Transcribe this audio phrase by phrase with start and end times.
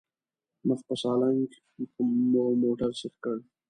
[0.67, 1.49] مخ په سالنګ
[2.31, 3.37] مو موټر سيخ کړ.